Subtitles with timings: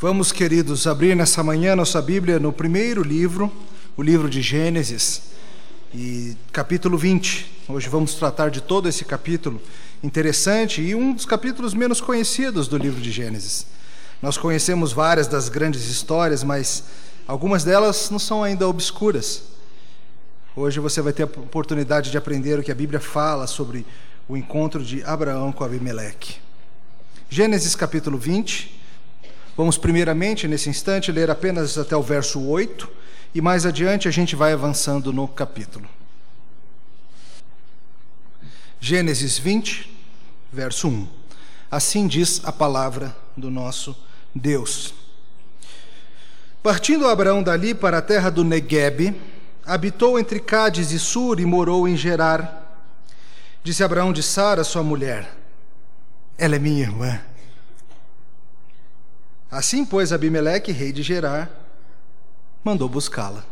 [0.00, 3.52] Vamos, queridos, abrir nessa manhã nossa Bíblia no primeiro livro,
[3.96, 5.22] o livro de Gênesis,
[5.92, 7.64] e capítulo 20.
[7.68, 9.60] Hoje vamos tratar de todo esse capítulo
[10.00, 13.66] interessante e um dos capítulos menos conhecidos do livro de Gênesis.
[14.22, 16.84] Nós conhecemos várias das grandes histórias, mas
[17.26, 19.42] algumas delas não são ainda obscuras.
[20.54, 23.84] Hoje você vai ter a oportunidade de aprender o que a Bíblia fala sobre
[24.28, 26.36] o encontro de Abraão com Abimeleque.
[27.28, 28.77] Gênesis capítulo 20
[29.58, 32.88] Vamos, primeiramente, nesse instante, ler apenas até o verso 8
[33.34, 35.84] e mais adiante a gente vai avançando no capítulo.
[38.78, 39.92] Gênesis 20,
[40.52, 41.08] verso 1.
[41.68, 43.96] Assim diz a palavra do nosso
[44.32, 44.94] Deus.
[46.62, 49.20] Partindo Abraão dali para a terra do Neguebe,
[49.66, 52.86] habitou entre Cádiz e Sur e morou em Gerar.
[53.64, 55.36] Disse Abraão de Sara, sua mulher:
[56.38, 57.20] Ela é minha irmã.
[59.50, 61.50] Assim, pois, Abimeleque, rei de Gerar,
[62.62, 63.44] mandou buscá-la.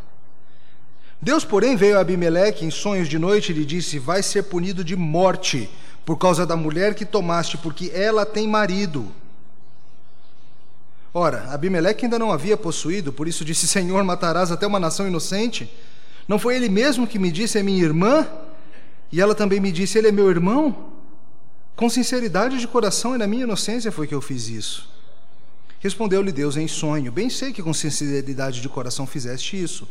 [1.21, 4.85] Deus, porém, veio a Abimeleque em sonhos de noite e lhe disse: Vai ser punido
[4.85, 5.71] de morte
[6.05, 9.11] por causa da mulher que tomaste, porque ela tem marido.
[11.15, 15.73] Ora, Abimeleque ainda não havia possuído, por isso disse: Senhor, matarás até uma nação inocente?
[16.29, 18.29] Não foi ele mesmo que me disse: É minha irmã?
[19.11, 20.93] E ela também me disse: Ele é meu irmão?
[21.75, 24.96] Com sinceridade de coração e na minha inocência foi que eu fiz isso.
[25.87, 29.87] Respondeu-lhe Deus em sonho: Bem sei que com sinceridade de coração fizeste isso.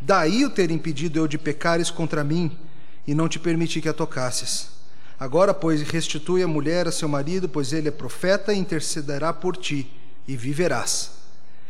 [0.00, 2.56] Daí o ter impedido eu de pecares contra mim
[3.04, 4.68] e não te permiti que a tocasses.
[5.18, 9.56] Agora, pois, restitui a mulher a seu marido, pois ele é profeta e intercederá por
[9.56, 9.90] ti,
[10.28, 11.10] e viverás.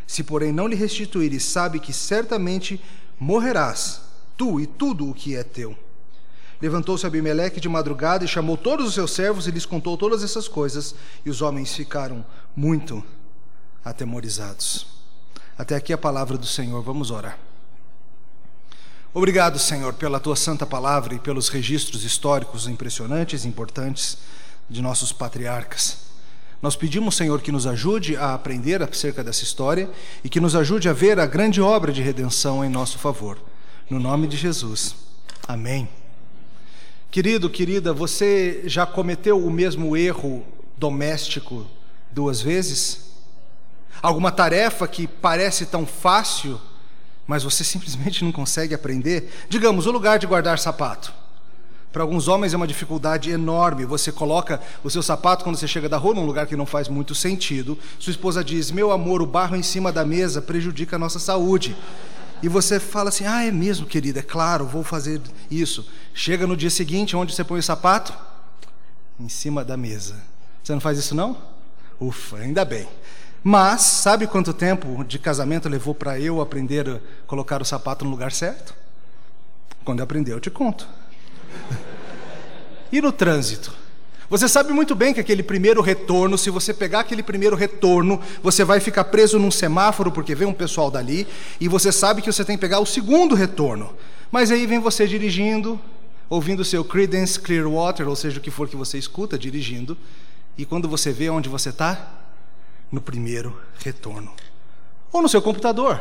[0.06, 2.78] Se, porém, não lhe restituires, sabe que certamente
[3.18, 4.02] morrerás,
[4.36, 5.74] tu e tudo o que é teu.
[6.60, 10.46] Levantou-se Abimeleque de madrugada e chamou todos os seus servos e lhes contou todas essas
[10.46, 12.22] coisas, e os homens ficaram
[12.54, 13.02] muito
[13.84, 14.86] atemorizados.
[15.56, 17.38] Até aqui a palavra do Senhor, vamos orar.
[19.12, 24.19] Obrigado, Senhor, pela tua santa palavra e pelos registros históricos impressionantes e importantes
[24.69, 26.10] de nossos patriarcas.
[26.62, 29.90] Nós pedimos, Senhor, que nos ajude a aprender acerca dessa história
[30.22, 33.38] e que nos ajude a ver a grande obra de redenção em nosso favor.
[33.88, 34.94] No nome de Jesus.
[35.48, 35.88] Amém.
[37.10, 40.44] Querido, querida, você já cometeu o mesmo erro
[40.76, 41.66] doméstico
[42.12, 43.09] duas vezes?
[44.02, 46.60] Alguma tarefa que parece tão fácil,
[47.26, 49.32] mas você simplesmente não consegue aprender.
[49.48, 51.12] Digamos, o lugar de guardar sapato.
[51.92, 53.84] Para alguns homens é uma dificuldade enorme.
[53.84, 56.88] Você coloca o seu sapato quando você chega da rua num lugar que não faz
[56.88, 57.76] muito sentido.
[57.98, 61.76] Sua esposa diz: Meu amor, o barro em cima da mesa prejudica a nossa saúde.
[62.42, 65.20] E você fala assim: Ah, é mesmo, querida, é claro, vou fazer
[65.50, 65.84] isso.
[66.14, 68.14] Chega no dia seguinte, onde você põe o sapato?
[69.18, 70.16] Em cima da mesa.
[70.62, 71.36] Você não faz isso, não?
[72.00, 72.88] Ufa, ainda bem.
[73.42, 78.10] Mas, sabe quanto tempo de casamento levou para eu aprender a colocar o sapato no
[78.10, 78.74] lugar certo?
[79.82, 80.86] Quando eu aprender, eu te conto.
[82.92, 83.72] e no trânsito?
[84.28, 88.62] Você sabe muito bem que aquele primeiro retorno, se você pegar aquele primeiro retorno, você
[88.62, 91.26] vai ficar preso num semáforo porque vem um pessoal dali,
[91.58, 93.92] e você sabe que você tem que pegar o segundo retorno.
[94.30, 95.80] Mas aí vem você dirigindo,
[96.28, 99.96] ouvindo seu Creedence Clearwater, ou seja, o que for que você escuta dirigindo,
[100.56, 102.19] e quando você vê onde você está,
[102.90, 104.32] no primeiro retorno.
[105.12, 106.00] Ou no seu computador.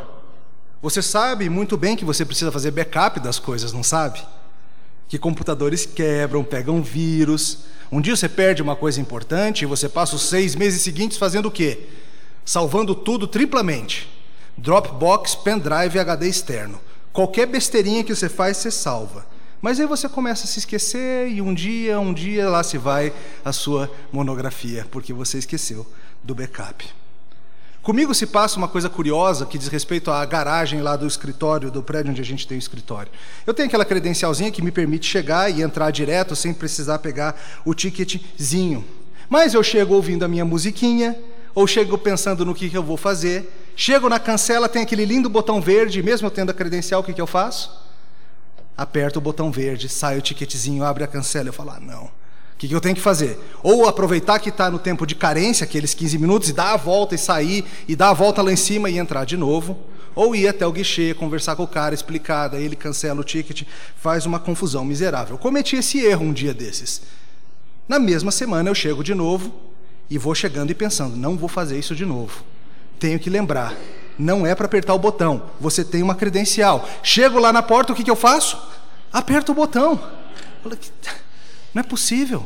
[0.82, 4.26] Você sabe muito bem que você precisa fazer backup das coisas, não sabe?
[5.08, 7.66] Que computadores quebram, pegam vírus.
[7.92, 11.48] Um dia você perde uma coisa importante e você passa os seis meses seguintes fazendo
[11.48, 11.88] o quê?
[12.46, 14.10] Salvando tudo triplamente.
[14.58, 16.80] Dropbox, pendrive e HD externo.
[17.12, 19.26] Qualquer besteirinha que você faz, você salva.
[19.62, 23.12] Mas aí você começa a se esquecer e um dia, um dia lá se vai
[23.44, 25.86] a sua monografia, porque você esqueceu
[26.24, 27.00] do backup.
[27.82, 31.82] Comigo se passa uma coisa curiosa que diz respeito à garagem lá do escritório, do
[31.82, 33.12] prédio onde a gente tem o escritório.
[33.48, 37.74] Eu tenho aquela credencialzinha que me permite chegar e entrar direto sem precisar pegar o
[37.74, 38.86] ticketzinho.
[39.30, 41.18] Mas eu chego ouvindo a minha musiquinha,
[41.56, 45.30] ou chego pensando no que, que eu vou fazer, chego na cancela, tem aquele lindo
[45.30, 47.72] botão verde, mesmo eu tendo a credencial, o que, que eu faço?
[48.78, 52.19] Aperto o botão verde, sai o ticketzinho, abre a cancela, eu falo, ah, não
[52.60, 53.40] que, que eu tenho que fazer?
[53.64, 57.16] Ou aproveitar que está no tempo de carência, aqueles 15 minutos, e dar a volta
[57.16, 59.80] e sair, e dar a volta lá em cima e entrar de novo.
[60.14, 63.64] Ou ir até o guichê, conversar com o cara, explicar, daí ele cancela o ticket,
[63.96, 65.36] faz uma confusão miserável.
[65.36, 67.02] Eu cometi esse erro um dia desses.
[67.88, 69.54] Na mesma semana eu chego de novo
[70.10, 72.44] e vou chegando e pensando, não vou fazer isso de novo.
[73.00, 73.74] Tenho que lembrar,
[74.18, 76.86] não é para apertar o botão, você tem uma credencial.
[77.02, 78.62] Chego lá na porta, o que, que eu faço?
[79.14, 79.98] Aperto o botão.
[81.74, 82.46] Não é possível.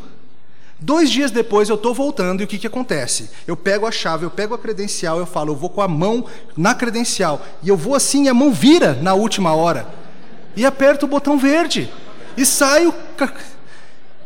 [0.80, 3.30] Dois dias depois eu estou voltando e o que, que acontece?
[3.48, 6.26] Eu pego a chave, eu pego a credencial, eu falo, eu vou com a mão
[6.58, 7.46] na credencial.
[7.62, 9.88] E eu vou assim, e a mão vira na última hora.
[10.56, 11.90] E aperto o botão verde.
[12.36, 12.94] E saio.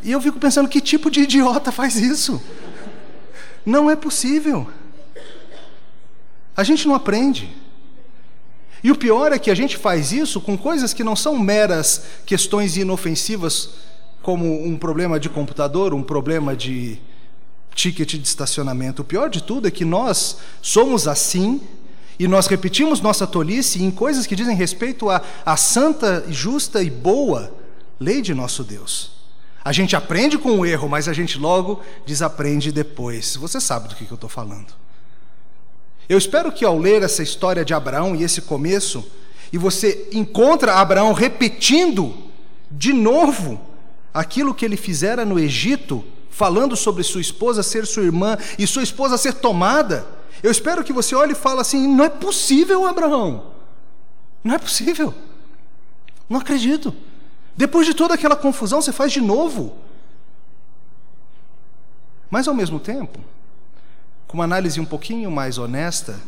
[0.01, 2.41] E eu fico pensando, que tipo de idiota faz isso?
[3.63, 4.67] Não é possível.
[6.55, 7.55] A gente não aprende.
[8.83, 12.03] E o pior é que a gente faz isso com coisas que não são meras
[12.25, 13.71] questões inofensivas
[14.27, 16.99] como um problema de computador, um problema de
[17.73, 19.01] ticket de estacionamento.
[19.01, 21.61] O pior de tudo é que nós somos assim
[22.19, 26.89] e nós repetimos nossa tolice em coisas que dizem respeito à, à santa, justa e
[26.89, 27.53] boa
[27.97, 29.11] lei de nosso Deus.
[29.63, 33.37] A gente aprende com o erro, mas a gente logo desaprende depois.
[33.37, 34.73] Você sabe do que, que eu estou falando.
[36.09, 39.09] Eu espero que ao ler essa história de Abraão e esse começo,
[39.53, 42.13] e você encontra Abraão repetindo
[42.69, 43.66] de novo
[44.17, 48.81] aquilo que ele fizera no Egito, falando sobre sua esposa ser sua irmã e sua
[48.81, 50.07] esposa ser tomada.
[50.41, 53.53] Eu espero que você olhe e fale assim: não é possível, Abraão.
[54.43, 55.13] Não é possível.
[56.27, 56.95] Não acredito.
[57.55, 59.77] Depois de toda aquela confusão, você faz de novo.
[62.29, 63.19] Mas ao mesmo tempo,
[64.27, 66.19] com uma análise um pouquinho mais honesta,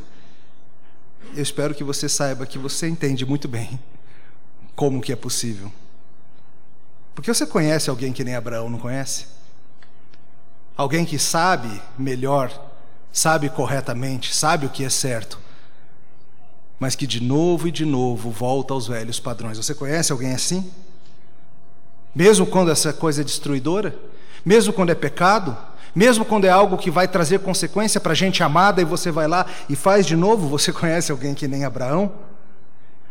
[1.35, 3.79] eu espero que você saiba que você entende muito bem
[4.75, 5.71] como que é possível.
[7.13, 9.25] Porque você conhece alguém que nem Abraão, não conhece?
[10.75, 12.51] Alguém que sabe melhor,
[13.11, 15.37] sabe corretamente, sabe o que é certo,
[16.79, 19.57] mas que de novo e de novo volta aos velhos padrões.
[19.57, 20.71] Você conhece alguém assim?
[22.15, 23.93] Mesmo quando essa coisa é destruidora?
[24.45, 25.57] Mesmo quando é pecado?
[25.93, 29.27] Mesmo quando é algo que vai trazer consequência para a gente amada e você vai
[29.27, 30.47] lá e faz de novo?
[30.47, 32.28] Você conhece alguém que nem Abraão?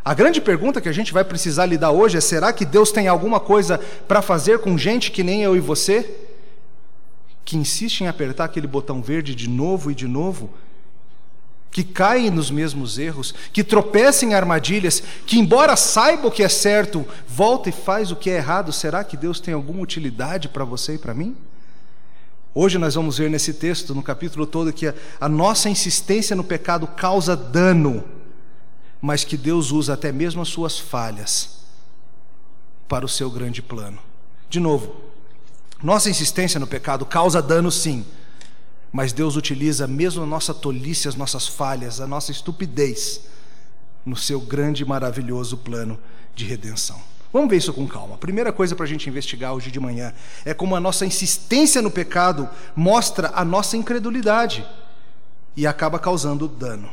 [0.08, 3.08] A grande pergunta que a gente vai precisar lidar hoje é: será que Deus tem
[3.08, 6.10] alguma coisa para fazer com gente que nem eu e você?
[7.44, 10.48] Que insiste em apertar aquele botão verde de novo e de novo?
[11.70, 16.48] Que caem nos mesmos erros, que tropeçam em armadilhas, que, embora saiba o que é
[16.48, 18.72] certo, volta e faz o que é errado.
[18.72, 21.36] Será que Deus tem alguma utilidade para você e para mim?
[22.54, 26.42] Hoje nós vamos ver nesse texto, no capítulo todo, que a, a nossa insistência no
[26.42, 28.16] pecado causa dano
[29.00, 31.58] mas que Deus usa até mesmo as suas falhas
[32.88, 33.98] para o seu grande plano.
[34.48, 34.96] De novo,
[35.82, 38.04] nossa insistência no pecado causa dano, sim,
[38.90, 43.20] mas Deus utiliza mesmo a nossa tolice, as nossas falhas, a nossa estupidez,
[44.04, 45.98] no seu grande e maravilhoso plano
[46.34, 47.00] de redenção.
[47.32, 48.14] Vamos ver isso com calma.
[48.14, 50.14] A primeira coisa para a gente investigar hoje de manhã
[50.44, 54.66] é como a nossa insistência no pecado mostra a nossa incredulidade
[55.54, 56.88] e acaba causando dano.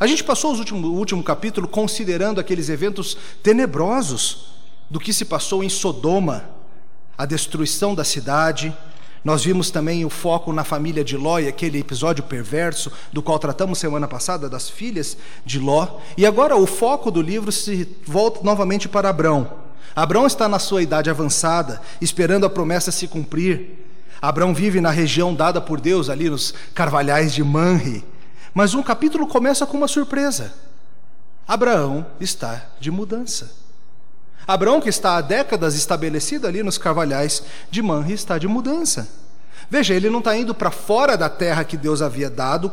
[0.00, 4.46] A gente passou o último capítulo considerando aqueles eventos tenebrosos
[4.88, 6.48] do que se passou em Sodoma,
[7.18, 8.74] a destruição da cidade.
[9.22, 13.38] Nós vimos também o foco na família de Ló e aquele episódio perverso do qual
[13.38, 15.86] tratamos semana passada das filhas de Ló.
[16.16, 19.52] E agora o foco do livro se volta novamente para Abrão.
[19.94, 23.86] Abrão está na sua idade avançada, esperando a promessa se cumprir.
[24.22, 28.02] Abrão vive na região dada por Deus, ali nos carvalhais de Manre.
[28.54, 30.52] Mas um capítulo começa com uma surpresa.
[31.46, 33.50] Abraão está de mudança.
[34.46, 39.08] Abraão, que está há décadas estabelecido ali nos carvalhais de Manre, está de mudança.
[39.68, 42.72] Veja, ele não está indo para fora da terra que Deus havia dado,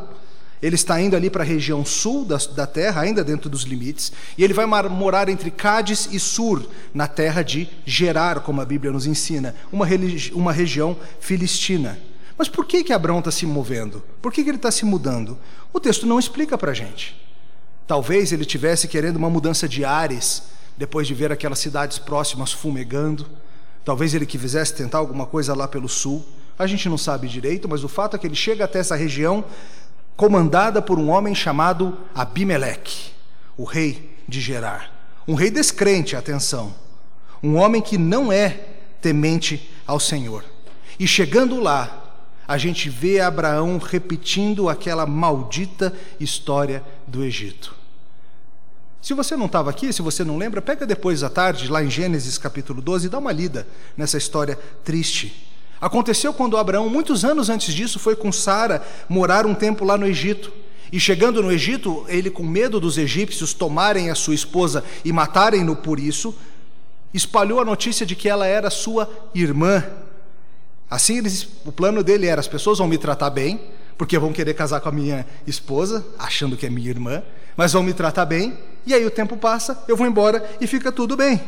[0.62, 4.12] ele está indo ali para a região sul da, da, terra, ainda dentro dos limites,
[4.36, 8.92] e ele vai morar entre Cádiz e Sur, na terra de Gerar, como a Bíblia
[8.92, 9.86] nos ensina, uma,
[10.34, 12.00] uma região filistina.
[12.38, 14.04] Mas por que, que Abraão está se movendo?
[14.22, 15.38] Por que, que ele está se mudando?
[15.74, 17.20] O texto não explica para a gente.
[17.88, 20.44] Talvez ele tivesse querendo uma mudança de ares,
[20.78, 23.26] depois de ver aquelas cidades próximas fumegando.
[23.84, 26.24] Talvez ele quisesse tentar alguma coisa lá pelo sul.
[26.60, 29.44] A gente não sabe direito, mas o fato é que ele chega até essa região
[30.16, 33.12] comandada por um homem chamado Abimeleque,
[33.56, 34.92] o rei de Gerar.
[35.28, 36.74] Um rei descrente, atenção.
[37.42, 38.60] Um homem que não é
[39.02, 40.44] temente ao Senhor.
[41.00, 42.07] E chegando lá,
[42.48, 47.76] a gente vê Abraão repetindo aquela maldita história do Egito.
[49.02, 51.90] Se você não estava aqui, se você não lembra, pega depois à tarde, lá em
[51.90, 55.48] Gênesis capítulo 12, e dá uma lida nessa história triste.
[55.80, 60.08] Aconteceu quando Abraão, muitos anos antes disso, foi com Sara morar um tempo lá no
[60.08, 60.52] Egito.
[60.92, 65.76] E chegando no Egito, ele, com medo dos egípcios tomarem a sua esposa e matarem-no
[65.76, 66.34] por isso,
[67.14, 69.84] espalhou a notícia de que ela era sua irmã.
[70.90, 73.60] Assim, eles, o plano dele era: as pessoas vão me tratar bem,
[73.98, 77.24] porque vão querer casar com a minha esposa, achando que é minha irmã,
[77.56, 80.92] mas vão me tratar bem, e aí o tempo passa, eu vou embora e fica
[80.92, 81.42] tudo bem.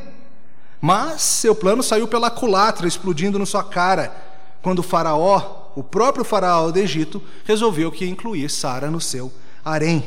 [0.81, 4.11] Mas seu plano saiu pela culatra, explodindo na sua cara,
[4.61, 9.31] quando o faraó, o próprio faraó do Egito, resolveu que incluir Sara no seu
[9.63, 10.03] harém.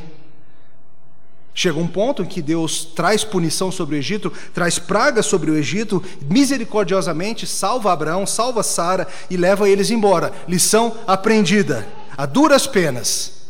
[1.54, 5.56] Chega um ponto em que Deus traz punição sobre o Egito, traz praga sobre o
[5.56, 10.32] Egito, misericordiosamente salva Abraão, salva Sara e leva eles embora.
[10.48, 13.42] Lição aprendida, a duras penas.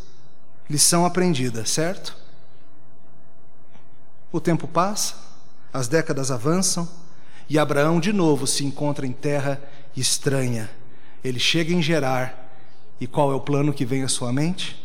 [0.68, 2.16] Lição aprendida, certo?
[4.32, 5.14] O tempo passa,
[5.72, 6.88] as décadas avançam
[7.48, 9.62] e Abraão de novo se encontra em terra
[9.96, 10.68] estranha.
[11.22, 12.50] Ele chega em Gerar
[13.00, 14.81] e qual é o plano que vem à sua mente?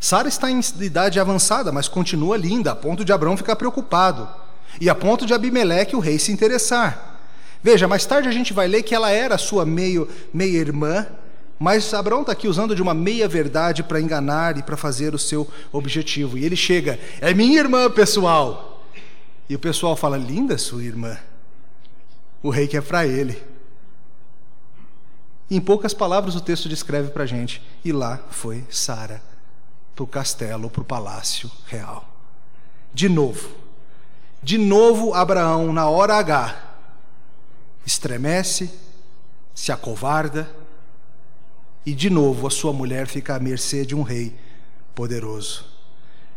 [0.00, 4.28] Sara está em idade avançada, mas continua linda, a ponto de Abraão ficar preocupado.
[4.80, 7.18] E a ponto de Abimeleque, o rei, se interessar.
[7.62, 11.06] Veja, mais tarde a gente vai ler que ela era sua meio, meia irmã,
[11.58, 15.48] mas Abraão está aqui usando de uma meia-verdade para enganar e para fazer o seu
[15.72, 16.38] objetivo.
[16.38, 18.84] E ele chega, é minha irmã, pessoal.
[19.48, 21.18] E o pessoal fala, linda sua irmã.
[22.40, 23.42] O rei quer para ele.
[25.50, 27.60] Em poucas palavras o texto descreve para a gente.
[27.84, 29.20] E lá foi Sara
[29.98, 32.08] para o castelo, para o palácio real.
[32.94, 33.48] De novo,
[34.40, 36.54] de novo Abraão, na hora H,
[37.84, 38.70] estremece,
[39.52, 40.48] se acovarda,
[41.84, 44.36] e de novo a sua mulher fica à mercê de um rei
[44.94, 45.64] poderoso.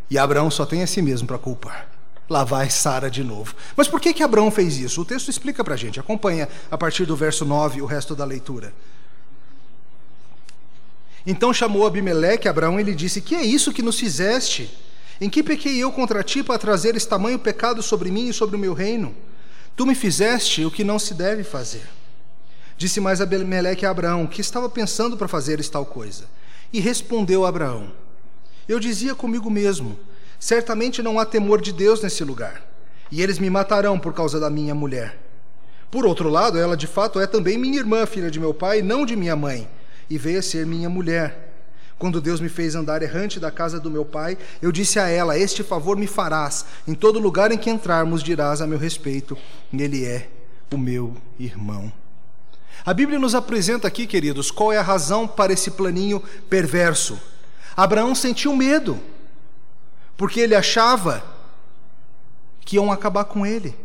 [0.10, 1.88] E Abraão só tem a si mesmo para culpar.
[2.28, 3.54] Lá vai Sara de novo.
[3.76, 5.02] Mas por que que Abraão fez isso?
[5.02, 6.00] O texto explica para a gente.
[6.00, 8.74] Acompanha a partir do verso 9 o resto da leitura.
[11.26, 14.78] Então chamou Abimeleque Abraão e lhe disse: Que é isso que nos fizeste?
[15.20, 18.56] Em que pequei eu contra ti para trazer esse tamanho pecado sobre mim e sobre
[18.56, 19.16] o meu reino?
[19.76, 21.88] Tu me fizeste o que não se deve fazer.
[22.76, 26.26] Disse mais Abimeleque a Abraão: Que estava pensando para fazer tal coisa?
[26.74, 27.92] E respondeu Abraão:
[28.68, 30.00] Eu dizia comigo mesmo:
[30.40, 32.64] Certamente não há temor de Deus nesse lugar,
[33.12, 35.20] e eles me matarão por causa da minha mulher.
[35.92, 39.06] Por outro lado, ela de fato é também minha irmã, filha de meu pai, não
[39.06, 39.70] de minha mãe
[40.10, 41.50] e veio a ser minha mulher.
[41.98, 45.38] Quando Deus me fez andar errante da casa do meu pai, eu disse a ela:
[45.38, 46.66] Este favor me farás.
[46.88, 49.38] Em todo lugar em que entrarmos, dirás a meu respeito:
[49.72, 50.28] Ele é
[50.74, 51.94] o meu irmão.
[52.84, 57.20] A Bíblia nos apresenta aqui, queridos, qual é a razão para esse planinho perverso.
[57.78, 59.00] Abraão sentiu medo,
[60.18, 61.24] porque ele achava
[62.66, 63.76] que iam acabar com ele,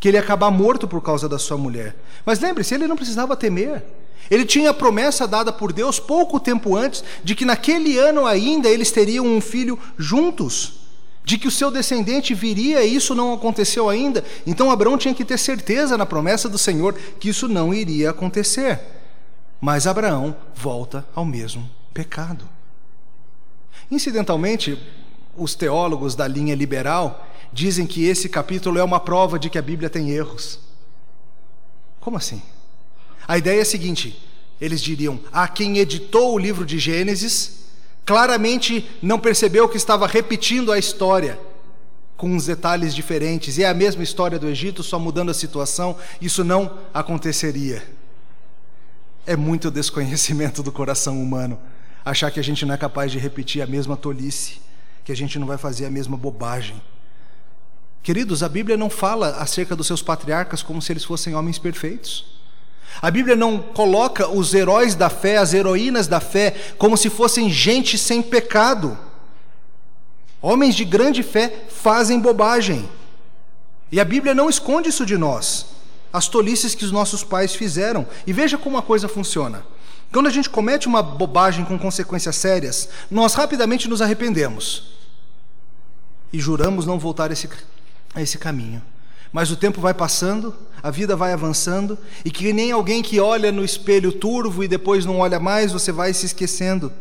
[0.00, 1.94] que ele ia acabar morto por causa da sua mulher.
[2.24, 3.84] Mas lembre-se, ele não precisava temer.
[4.30, 8.68] Ele tinha a promessa dada por Deus pouco tempo antes de que naquele ano ainda
[8.68, 10.80] eles teriam um filho juntos,
[11.24, 14.24] de que o seu descendente viria e isso não aconteceu ainda.
[14.46, 18.80] Então Abraão tinha que ter certeza na promessa do Senhor que isso não iria acontecer.
[19.60, 22.48] Mas Abraão volta ao mesmo pecado.
[23.90, 24.78] Incidentalmente,
[25.36, 29.62] os teólogos da linha liberal dizem que esse capítulo é uma prova de que a
[29.62, 30.58] Bíblia tem erros.
[32.00, 32.42] Como assim?
[33.26, 34.20] A ideia é a seguinte:
[34.60, 37.66] eles diriam, a quem editou o livro de Gênesis,
[38.04, 41.38] claramente não percebeu que estava repetindo a história
[42.16, 45.96] com uns detalhes diferentes, e é a mesma história do Egito, só mudando a situação,
[46.20, 47.86] isso não aconteceria.
[49.26, 51.58] É muito desconhecimento do coração humano
[52.04, 54.60] achar que a gente não é capaz de repetir a mesma tolice,
[55.04, 56.80] que a gente não vai fazer a mesma bobagem.
[58.02, 62.35] Queridos, a Bíblia não fala acerca dos seus patriarcas como se eles fossem homens perfeitos.
[63.00, 67.50] A Bíblia não coloca os heróis da fé, as heroínas da fé, como se fossem
[67.50, 68.96] gente sem pecado.
[70.40, 72.88] Homens de grande fé fazem bobagem.
[73.90, 75.66] E a Bíblia não esconde isso de nós,
[76.12, 78.06] as tolices que os nossos pais fizeram.
[78.26, 79.64] E veja como a coisa funciona.
[80.12, 84.96] Quando a gente comete uma bobagem com consequências sérias, nós rapidamente nos arrependemos
[86.32, 87.48] e juramos não voltar a esse,
[88.14, 88.82] a esse caminho.
[89.32, 93.50] Mas o tempo vai passando, a vida vai avançando, e que nem alguém que olha
[93.50, 96.92] no espelho turvo e depois não olha mais, você vai se esquecendo.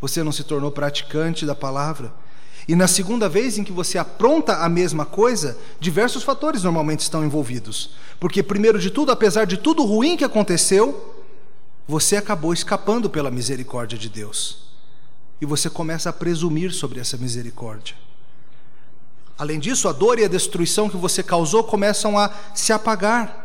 [0.00, 2.12] Você não se tornou praticante da palavra.
[2.68, 7.24] E na segunda vez em que você apronta a mesma coisa, diversos fatores normalmente estão
[7.24, 7.90] envolvidos.
[8.18, 11.14] Porque, primeiro de tudo, apesar de tudo ruim que aconteceu,
[11.86, 14.66] você acabou escapando pela misericórdia de Deus.
[15.40, 17.94] E você começa a presumir sobre essa misericórdia.
[19.38, 23.44] Além disso, a dor e a destruição que você causou começam a se apagar.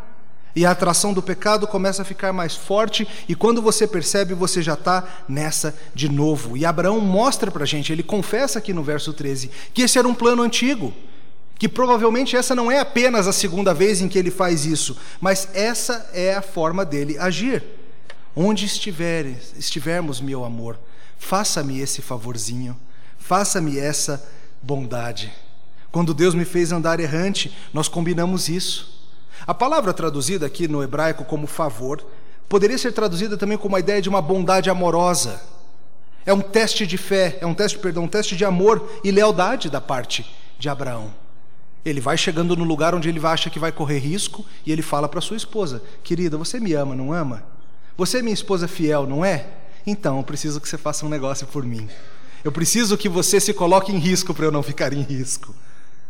[0.56, 4.62] E a atração do pecado começa a ficar mais forte, e quando você percebe, você
[4.62, 6.58] já está nessa de novo.
[6.58, 10.08] E Abraão mostra para a gente, ele confessa aqui no verso 13, que esse era
[10.08, 10.94] um plano antigo,
[11.58, 15.48] que provavelmente essa não é apenas a segunda vez em que ele faz isso, mas
[15.54, 17.64] essa é a forma dele agir.
[18.36, 20.78] Onde estivermos, meu amor,
[21.18, 22.78] faça-me esse favorzinho,
[23.18, 24.22] faça-me essa
[24.62, 25.32] bondade.
[25.92, 29.02] Quando Deus me fez andar errante, nós combinamos isso.
[29.46, 32.04] A palavra traduzida aqui no hebraico como favor
[32.52, 35.42] Poderia ser traduzida também como a ideia de uma bondade amorosa.
[36.26, 39.70] É um teste de fé, é um teste, perdão, um teste de amor e lealdade
[39.70, 40.30] da parte
[40.60, 41.14] de Abraão.
[41.86, 45.08] Ele vai chegando no lugar onde ele acha que vai correr risco e ele fala
[45.08, 47.42] para sua esposa: Querida, você me ama, não ama?
[47.96, 49.48] Você é minha esposa fiel, não é?
[49.88, 51.88] Então, eu preciso que você faça um negócio por mim.
[52.44, 55.56] Eu preciso que você se coloque em risco para eu não ficar em risco.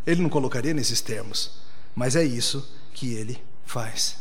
[0.05, 1.51] Ele não colocaria nesses termos,
[1.95, 4.17] mas é isso que ele faz.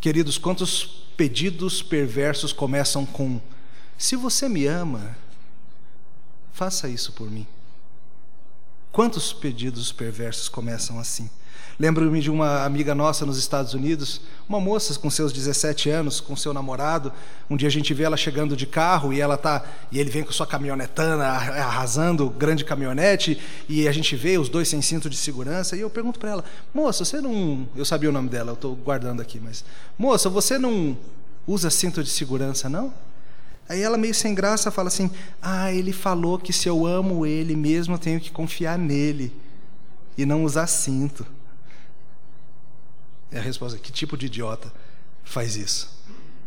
[0.00, 0.84] Queridos, quantos
[1.16, 3.40] pedidos perversos começam com:
[3.96, 5.16] Se você me ama,
[6.52, 7.46] faça isso por mim.
[8.90, 11.28] Quantos pedidos perversos começam assim?
[11.78, 16.34] Lembro-me de uma amiga nossa nos Estados Unidos, uma moça com seus 17 anos, com
[16.34, 17.12] seu namorado.
[17.48, 20.24] Um dia a gente vê ela chegando de carro e ela tá, e ele vem
[20.24, 23.38] com sua caminhonetana arrasando, grande caminhonete,
[23.68, 26.44] e a gente vê os dois sem cinto de segurança, e eu pergunto para ela:
[26.74, 29.64] "Moça, você não, eu sabia o nome dela, eu estou guardando aqui, mas
[29.96, 30.98] moça, você não
[31.46, 32.92] usa cinto de segurança não?"
[33.68, 35.10] Aí ela, meio sem graça, fala assim:
[35.42, 39.30] Ah, ele falou que se eu amo ele mesmo, eu tenho que confiar nele
[40.16, 41.26] e não usar cinto.
[43.30, 44.72] É a resposta: Que tipo de idiota
[45.24, 45.98] faz isso?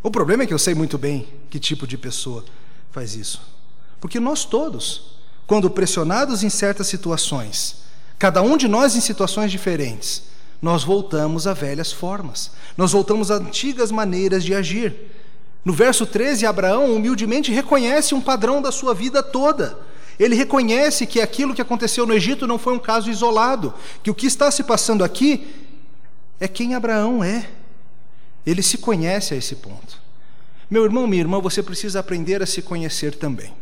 [0.04, 2.44] O problema é que eu sei muito bem que tipo de pessoa
[2.92, 3.42] faz isso.
[4.00, 7.84] Porque nós todos, quando pressionados em certas situações,
[8.18, 10.24] cada um de nós em situações diferentes,
[10.60, 14.96] nós voltamos a velhas formas, nós voltamos a antigas maneiras de agir.
[15.64, 19.78] No verso 13, Abraão humildemente reconhece um padrão da sua vida toda.
[20.20, 23.74] Ele reconhece que aquilo que aconteceu no Egito não foi um caso isolado,
[24.04, 25.71] que o que está se passando aqui
[26.42, 27.48] é quem Abraão é.
[28.46, 30.02] Ele se conhece a esse ponto.
[30.70, 33.54] Meu irmão, minha irmã, você precisa aprender a se conhecer também.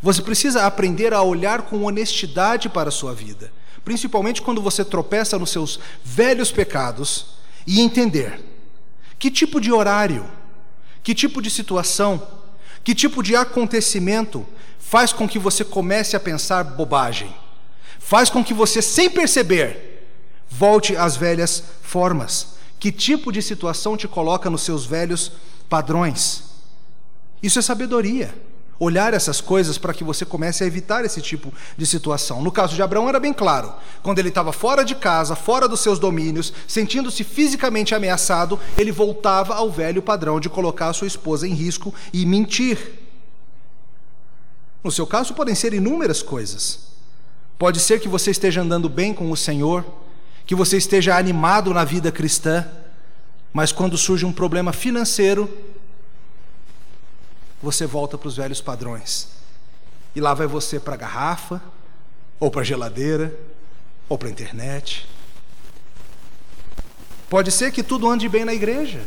[0.00, 3.52] Você precisa aprender a olhar com honestidade para a sua vida,
[3.84, 7.26] principalmente quando você tropeça nos seus velhos pecados
[7.66, 8.40] e entender
[9.18, 10.24] que tipo de horário
[11.02, 12.26] que tipo de situação,
[12.84, 14.46] que tipo de acontecimento
[14.78, 17.34] faz com que você comece a pensar bobagem?
[17.98, 19.91] Faz com que você, sem perceber,
[20.52, 22.54] volte às velhas formas?
[22.78, 25.32] Que tipo de situação te coloca nos seus velhos
[25.68, 26.44] padrões?
[27.42, 28.32] Isso é sabedoria
[28.84, 32.42] olhar essas coisas para que você comece a evitar esse tipo de situação.
[32.42, 33.72] No caso de Abraão era bem claro.
[34.02, 39.54] Quando ele estava fora de casa, fora dos seus domínios, sentindo-se fisicamente ameaçado, ele voltava
[39.54, 42.98] ao velho padrão de colocar a sua esposa em risco e mentir.
[44.82, 46.90] No seu caso, podem ser inúmeras coisas.
[47.56, 49.84] Pode ser que você esteja andando bem com o Senhor,
[50.46, 52.66] que você esteja animado na vida cristã,
[53.52, 55.48] mas quando surge um problema financeiro,
[57.62, 59.28] você volta para os velhos padrões.
[60.14, 61.62] E lá vai você para a garrafa,
[62.40, 63.32] ou para a geladeira,
[64.08, 65.08] ou para a internet.
[67.30, 69.00] Pode ser que tudo ande bem na igreja,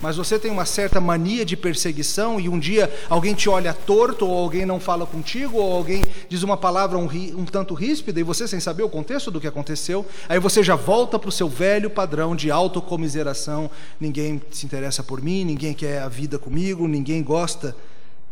[0.00, 4.26] mas você tem uma certa mania de perseguição e um dia alguém te olha torto,
[4.26, 8.22] ou alguém não fala contigo, ou alguém diz uma palavra um, um tanto ríspida e
[8.22, 11.48] você, sem saber o contexto do que aconteceu, aí você já volta para o seu
[11.48, 17.22] velho padrão de autocomiseração: ninguém se interessa por mim, ninguém quer a vida comigo, ninguém
[17.22, 17.76] gosta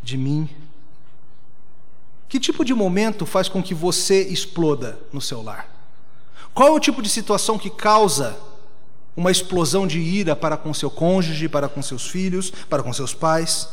[0.02, 0.48] de mim.
[2.28, 5.68] Que tipo de momento faz com que você exploda no seu lar?
[6.52, 8.36] Qual é o tipo de situação que causa
[9.18, 13.12] uma explosão de ira para com seu cônjuge, para com seus filhos, para com seus
[13.12, 13.68] pais?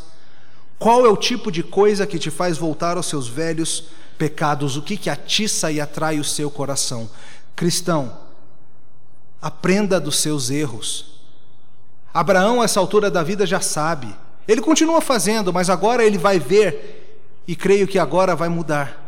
[0.80, 3.84] Qual é o tipo de coisa que te faz voltar aos seus velhos
[4.18, 4.76] pecados?
[4.76, 7.08] O que, que atiça e atrai o seu coração?
[7.56, 8.18] Cristão,
[9.40, 11.20] aprenda dos seus erros.
[12.12, 14.16] Abraão, a essa altura da vida, já sabe.
[14.48, 19.05] Ele continua fazendo, mas agora ele vai ver, e creio que agora vai mudar.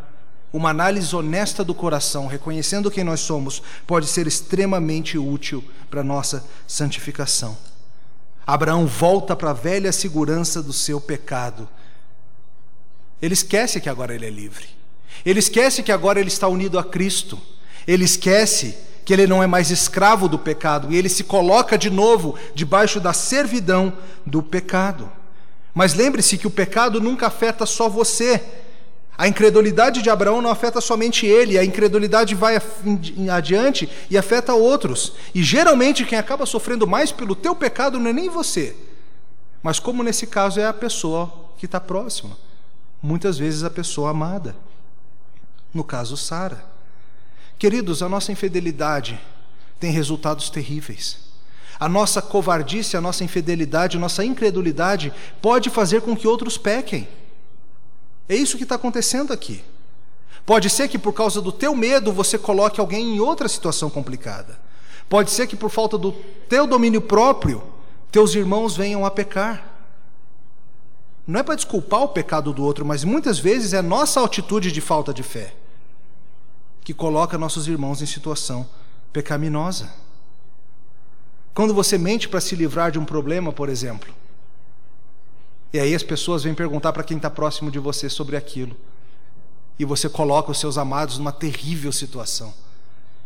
[0.52, 6.44] Uma análise honesta do coração, reconhecendo quem nós somos, pode ser extremamente útil para nossa
[6.66, 7.56] santificação.
[8.46, 11.68] Abraão volta para a velha segurança do seu pecado.
[13.20, 14.66] Ele esquece que agora ele é livre.
[15.24, 17.38] Ele esquece que agora ele está unido a Cristo.
[17.86, 21.90] Ele esquece que ele não é mais escravo do pecado e ele se coloca de
[21.90, 23.92] novo debaixo da servidão
[24.24, 25.10] do pecado.
[25.74, 28.42] Mas lembre-se que o pecado nunca afeta só você.
[29.18, 32.56] A incredulidade de Abraão não afeta somente ele, a incredulidade vai
[33.34, 35.14] adiante e afeta outros.
[35.34, 38.76] E geralmente quem acaba sofrendo mais pelo teu pecado não é nem você,
[39.60, 42.38] mas como nesse caso é a pessoa que está próxima.
[43.02, 44.54] Muitas vezes a pessoa amada.
[45.74, 46.64] No caso, Sara.
[47.58, 49.20] Queridos, a nossa infidelidade
[49.80, 51.18] tem resultados terríveis.
[51.80, 57.08] A nossa covardice, a nossa infidelidade, a nossa incredulidade pode fazer com que outros pequem.
[58.28, 59.64] É isso que está acontecendo aqui.
[60.44, 64.58] Pode ser que por causa do teu medo você coloque alguém em outra situação complicada.
[65.08, 66.12] Pode ser que por falta do
[66.48, 67.62] teu domínio próprio
[68.10, 69.64] teus irmãos venham a pecar.
[71.26, 74.80] Não é para desculpar o pecado do outro, mas muitas vezes é nossa atitude de
[74.80, 75.54] falta de fé
[76.82, 78.66] que coloca nossos irmãos em situação
[79.12, 79.92] pecaminosa.
[81.52, 84.10] Quando você mente para se livrar de um problema, por exemplo,
[85.72, 88.76] e aí as pessoas vêm perguntar para quem está próximo de você sobre aquilo,
[89.78, 92.52] e você coloca os seus amados numa terrível situação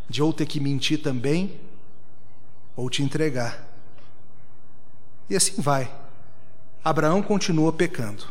[0.09, 1.59] de ou ter que mentir também,
[2.75, 3.67] ou te entregar.
[5.29, 5.91] E assim vai.
[6.83, 8.25] Abraão continua pecando.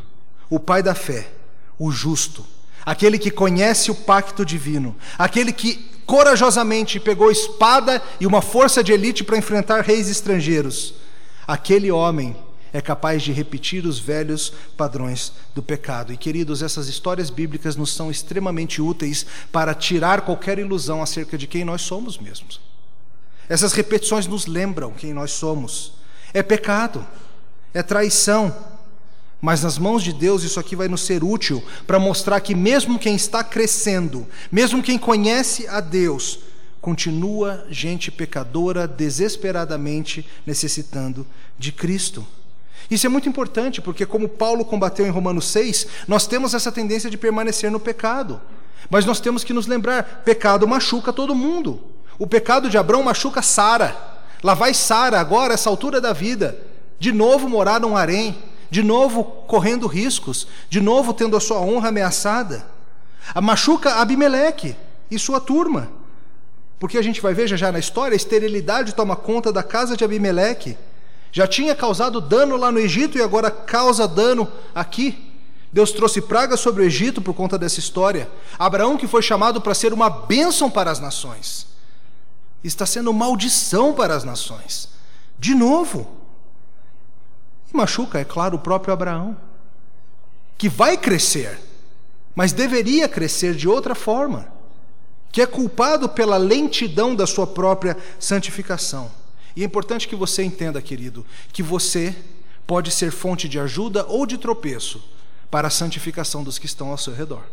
[0.51, 1.33] O pai da fé,
[1.79, 2.45] o justo,
[2.85, 8.93] aquele que conhece o pacto divino, aquele que corajosamente pegou espada e uma força de
[8.93, 10.95] elite para enfrentar reis estrangeiros,
[11.47, 12.37] aquele homem
[12.73, 16.13] é capaz de repetir os velhos padrões do pecado.
[16.13, 21.47] E queridos, essas histórias bíblicas nos são extremamente úteis para tirar qualquer ilusão acerca de
[21.47, 22.61] quem nós somos mesmos.
[23.49, 25.95] Essas repetições nos lembram quem nós somos.
[26.33, 27.07] É pecado,
[27.75, 28.55] é traição,
[29.41, 32.99] mas nas mãos de Deus isso aqui vai nos ser útil para mostrar que mesmo
[32.99, 36.39] quem está crescendo, mesmo quem conhece a Deus,
[36.81, 41.27] continua gente pecadora desesperadamente necessitando
[41.59, 42.27] de Cristo.
[42.91, 47.09] Isso é muito importante, porque, como Paulo combateu em Romanos 6, nós temos essa tendência
[47.09, 48.41] de permanecer no pecado.
[48.91, 51.81] Mas nós temos que nos lembrar: pecado machuca todo mundo.
[52.19, 53.97] O pecado de Abraão machuca Sara.
[54.43, 56.59] Lá vai Sara, agora, essa altura da vida,
[56.99, 58.37] de novo morar num harém,
[58.71, 62.67] de novo correndo riscos, de novo tendo a sua honra ameaçada.
[63.35, 64.77] A machuca Abimeleque
[65.11, 65.89] e sua turma.
[66.79, 69.97] Porque a gente vai ver já, já na história, a esterilidade toma conta da casa
[69.97, 70.77] de Abimeleque.
[71.33, 75.33] Já tinha causado dano lá no Egito e agora causa dano aqui.
[75.73, 78.31] Deus trouxe praga sobre o Egito por conta dessa história.
[78.59, 81.67] Abraão, que foi chamado para ser uma bênção para as nações,
[82.63, 84.91] está sendo maldição para as nações.
[85.39, 86.15] De novo.
[87.73, 89.35] E machuca, é claro, o próprio Abraão,
[90.59, 91.59] que vai crescer,
[92.35, 94.47] mas deveria crescer de outra forma,
[95.33, 99.22] que é culpado pela lentidão da sua própria santificação.
[99.55, 102.15] E é importante que você entenda, querido, que você
[102.67, 105.03] pode ser fonte de ajuda ou de tropeço
[105.51, 107.45] para a santificação dos que estão ao seu redor.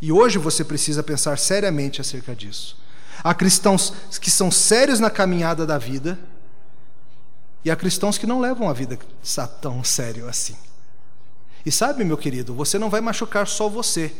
[0.00, 2.76] E hoje você precisa pensar seriamente acerca disso.
[3.22, 6.18] Há cristãos que são sérios na caminhada da vida
[7.64, 8.98] e há cristãos que não levam a vida
[9.60, 10.56] tão sério assim.
[11.66, 14.14] E sabe, meu querido, você não vai machucar só você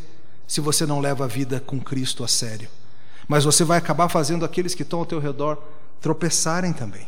[0.46, 2.68] se você não leva a vida com Cristo a sério,
[3.26, 5.62] mas você vai acabar fazendo aqueles que estão ao teu redor
[6.00, 7.06] tropeçarem também.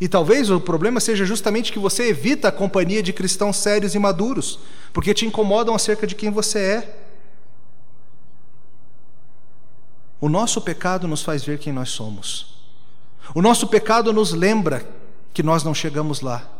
[0.00, 3.98] E talvez o problema seja justamente que você evita a companhia de cristãos sérios e
[3.98, 4.58] maduros,
[4.92, 7.00] porque te incomodam acerca de quem você é.
[10.20, 12.54] O nosso pecado nos faz ver quem nós somos.
[13.34, 14.86] O nosso pecado nos lembra
[15.32, 16.50] que nós não chegamos lá.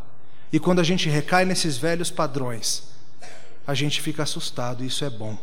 [0.51, 2.83] E quando a gente recai nesses velhos padrões,
[3.67, 5.37] a gente fica assustado, e isso é bom.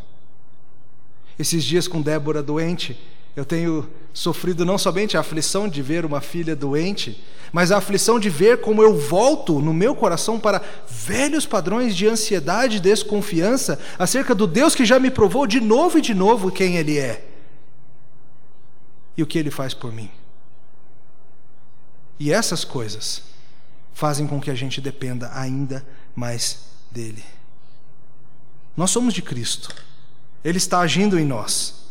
[1.39, 2.99] Esses dias com Débora doente,
[3.35, 8.21] eu tenho sofrido não somente a aflição de ver uma filha doente, mas a aflição
[8.21, 13.81] de ver como eu volto no meu coração para velhos padrões de ansiedade e desconfiança
[13.99, 17.27] acerca do Deus que já me provou de novo e de novo quem Ele é
[19.16, 20.11] e o que Ele faz por mim.
[22.18, 23.23] E essas coisas
[23.95, 26.59] fazem com que a gente dependa ainda mais
[26.90, 27.25] dEle.
[28.77, 29.75] Nós somos de Cristo,
[30.45, 31.82] Ele está agindo em nós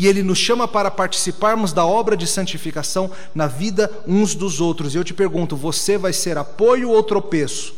[0.00, 4.94] e Ele nos chama para participarmos da obra de santificação na vida uns dos outros.
[4.94, 7.74] E eu te pergunto: você vai ser apoio ou tropeço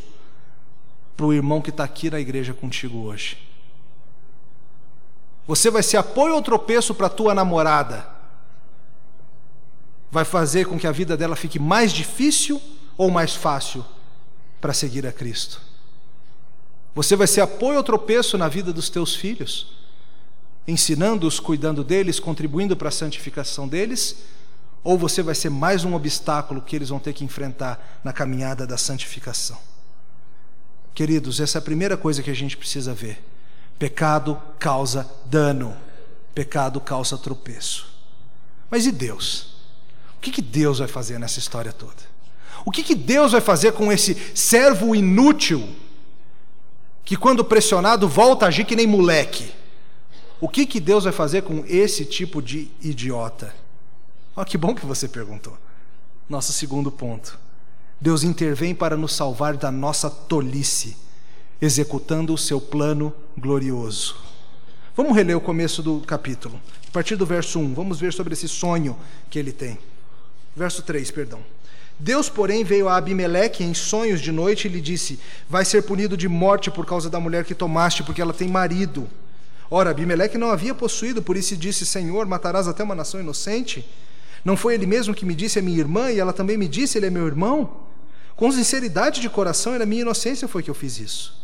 [1.16, 3.38] para o irmão que está aqui na igreja contigo hoje?
[5.48, 8.06] Você vai ser apoio ou tropeço para a tua namorada?
[10.08, 12.62] Vai fazer com que a vida dela fique mais difícil
[12.96, 13.84] ou mais fácil
[14.60, 15.60] para seguir a Cristo?
[16.94, 19.81] Você vai ser apoio ou tropeço na vida dos teus filhos?
[20.66, 24.16] Ensinando-os, cuidando deles, contribuindo para a santificação deles,
[24.84, 28.66] ou você vai ser mais um obstáculo que eles vão ter que enfrentar na caminhada
[28.66, 29.58] da santificação.
[30.94, 33.22] Queridos, essa é a primeira coisa que a gente precisa ver.
[33.78, 35.76] Pecado causa dano,
[36.34, 37.88] pecado causa tropeço.
[38.70, 39.54] Mas e Deus?
[40.16, 42.12] O que, que Deus vai fazer nessa história toda?
[42.64, 45.68] O que, que Deus vai fazer com esse servo inútil
[47.04, 49.52] que, quando pressionado, volta a agir que nem moleque?
[50.42, 53.54] O que, que Deus vai fazer com esse tipo de idiota?
[54.34, 55.56] Oh, que bom que você perguntou.
[56.28, 57.38] Nosso segundo ponto.
[58.00, 60.96] Deus intervém para nos salvar da nossa tolice,
[61.60, 64.16] executando o seu plano glorioso.
[64.96, 66.60] Vamos reler o começo do capítulo.
[66.88, 68.96] A partir do verso 1, vamos ver sobre esse sonho
[69.30, 69.78] que ele tem.
[70.56, 71.38] Verso 3, perdão.
[72.00, 76.16] Deus, porém, veio a Abimeleque em sonhos de noite e lhe disse: Vai ser punido
[76.16, 79.08] de morte por causa da mulher que tomaste, porque ela tem marido.
[79.74, 83.82] Ora, Abimeleque não havia possuído, por isso disse: Senhor, matarás até uma nação inocente?
[84.44, 86.98] Não foi ele mesmo que me disse, é minha irmã, e ela também me disse,
[86.98, 87.86] ele é meu irmão?
[88.36, 91.42] Com sinceridade de coração, era minha inocência foi que eu fiz isso.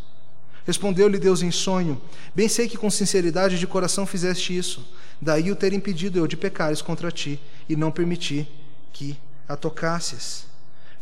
[0.67, 1.99] Respondeu-lhe Deus em sonho:
[2.35, 4.87] Bem sei que com sinceridade de coração fizeste isso.
[5.23, 8.47] Daí o ter impedido eu de pecares contra ti e não permiti
[8.93, 9.17] que
[9.49, 10.48] a tocasses.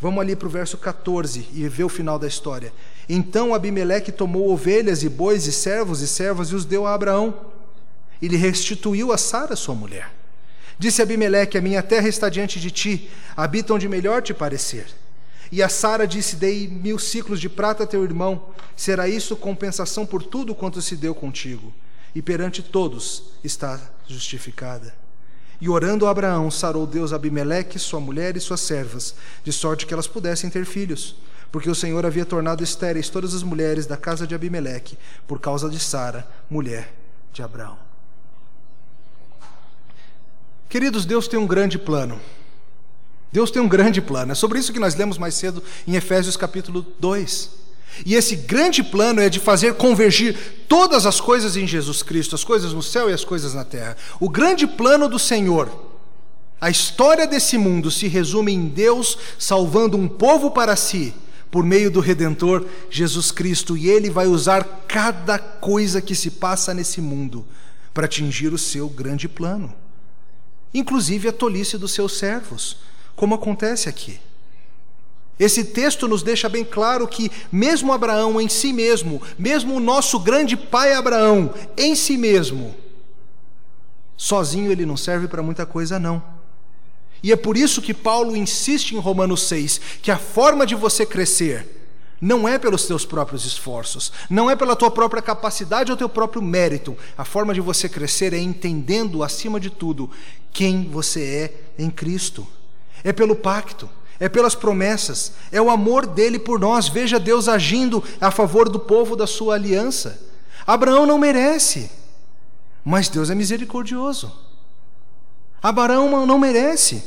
[0.01, 2.73] Vamos ali para o verso 14 e ver o final da história.
[3.09, 7.35] Então Abimeleque tomou ovelhas e bois e servos e servas e os deu a Abraão.
[8.21, 10.13] E lhe restituiu a Sara, sua mulher.
[10.79, 14.87] Disse Abimeleque: A minha terra está diante de ti, habita onde melhor te parecer.
[15.51, 20.05] E a Sara disse: Dei mil ciclos de prata a teu irmão, será isso compensação
[20.05, 21.73] por tudo quanto se deu contigo.
[22.15, 25.06] E perante todos está justificada.
[25.61, 29.95] E orando a Abraão, sarou Deus Abimeleque, sua mulher e suas servas, de sorte que
[29.95, 31.16] elas pudessem ter filhos,
[31.51, 35.71] porque o Senhor havia tornado estéreis todas as mulheres da casa de Abimeleque, por causa
[35.71, 36.95] de Sara, mulher
[37.33, 37.79] de Abraão.
[40.69, 42.21] Queridos, Deus tem um grande plano.
[43.33, 44.33] Deus tem um grande plano.
[44.33, 47.66] É sobre isso que nós lemos mais cedo em Efésios capítulo 2.
[48.05, 50.37] E esse grande plano é de fazer convergir
[50.69, 53.97] todas as coisas em Jesus Cristo, as coisas no céu e as coisas na terra.
[54.21, 55.71] O grande plano do Senhor,
[56.61, 61.15] a história desse mundo se resume em Deus salvando um povo para si,
[61.51, 66.75] por meio do Redentor Jesus Cristo, e Ele vai usar cada coisa que se passa
[66.75, 67.47] nesse mundo
[67.95, 69.73] para atingir o seu grande plano
[70.79, 72.79] inclusive a tolice dos seus servos,
[73.15, 74.21] como acontece aqui.
[75.38, 80.18] Esse texto nos deixa bem claro que, mesmo Abraão em si mesmo, mesmo o nosso
[80.18, 82.75] grande pai Abraão em si mesmo,
[84.16, 86.22] sozinho ele não serve para muita coisa, não.
[87.22, 91.05] E é por isso que Paulo insiste em Romanos 6 que a forma de você
[91.05, 91.77] crescer
[92.20, 96.40] não é pelos teus próprios esforços, não é pela tua própria capacidade ou teu próprio
[96.40, 96.96] mérito.
[97.16, 100.11] A forma de você crescer é entendendo, acima de tudo,
[100.51, 101.22] quem você
[101.79, 102.46] é em Cristo.
[103.05, 103.88] É pelo pacto,
[104.19, 106.89] é pelas promessas, é o amor dele por nós.
[106.89, 110.21] Veja Deus agindo a favor do povo da sua aliança.
[110.67, 111.91] Abraão não merece,
[112.85, 114.33] mas Deus é misericordioso.
[115.63, 117.03] Abraão não merece,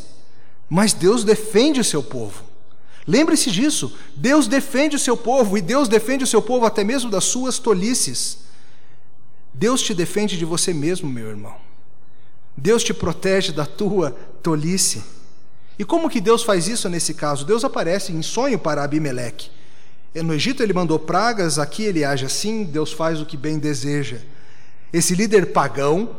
[0.70, 2.44] mas Deus defende o seu povo.
[3.08, 3.98] Lembre-se disso.
[4.16, 7.58] Deus defende o seu povo e Deus defende o seu povo até mesmo das suas
[7.58, 8.40] tolices.
[9.52, 11.56] Deus te defende de você mesmo, meu irmão.
[12.56, 14.12] Deus te protege da tua
[14.44, 15.04] tolice.
[15.80, 17.46] E como que Deus faz isso nesse caso?
[17.46, 19.50] Deus aparece em sonho para Abimeleque.
[20.14, 24.18] No Egito ele mandou pragas, aqui ele age assim, Deus faz o que bem deseja.
[24.92, 26.18] Esse líder pagão,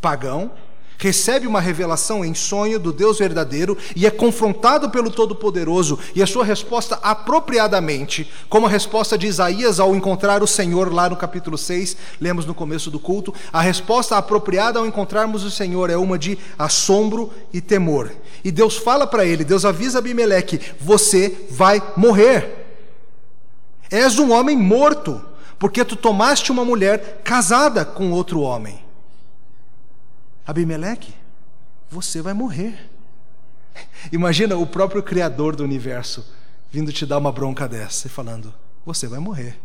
[0.00, 0.52] pagão,
[0.98, 6.26] recebe uma revelação em sonho do Deus verdadeiro e é confrontado pelo Todo-Poderoso, e a
[6.26, 11.56] sua resposta apropriadamente, como a resposta de Isaías ao encontrar o Senhor lá no capítulo
[11.56, 16.18] 6, lemos no começo do culto, a resposta apropriada ao encontrarmos o Senhor é uma
[16.18, 18.10] de assombro e temor.
[18.42, 22.66] E Deus fala para ele, Deus avisa Abimeleque: você vai morrer.
[23.90, 25.22] És um homem morto,
[25.58, 28.87] porque tu tomaste uma mulher casada com outro homem.
[30.48, 31.12] Abimeleque,
[31.90, 32.88] você vai morrer.
[34.10, 36.24] Imagina o próprio Criador do universo
[36.70, 38.54] vindo te dar uma bronca dessa e falando:
[38.86, 39.60] Você vai morrer.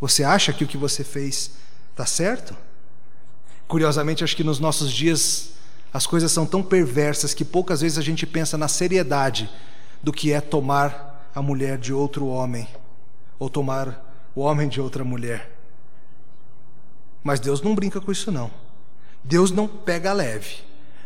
[0.00, 1.50] Você acha que o que você fez
[1.90, 2.56] está certo?
[3.66, 5.50] Curiosamente, acho que nos nossos dias
[5.92, 9.50] as coisas são tão perversas que poucas vezes a gente pensa na seriedade
[10.02, 12.66] do que é tomar a mulher de outro homem
[13.38, 15.54] ou tomar o homem de outra mulher.
[17.22, 18.50] Mas Deus não brinca com isso, não.
[19.28, 20.56] Deus não pega leve.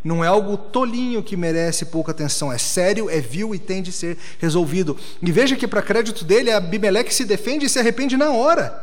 [0.05, 3.91] Não é algo tolinho que merece pouca atenção, é sério, é vil e tem de
[3.91, 4.97] ser resolvido.
[5.21, 8.83] E veja que, para crédito dele, Abimeleque se defende e se arrepende na hora.